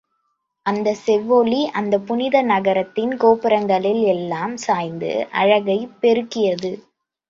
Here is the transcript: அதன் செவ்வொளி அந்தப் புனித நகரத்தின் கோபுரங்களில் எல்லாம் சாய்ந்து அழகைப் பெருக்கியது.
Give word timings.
அதன் 0.65 0.95
செவ்வொளி 1.01 1.69
அந்தப் 1.71 2.07
புனித 2.07 2.41
நகரத்தின் 2.43 3.17
கோபுரங்களில் 3.17 4.03
எல்லாம் 4.09 4.57
சாய்ந்து 4.57 5.11
அழகைப் 5.39 5.97
பெருக்கியது. 6.01 6.73